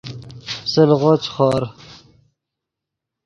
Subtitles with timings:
[0.71, 1.63] سلغو چے خور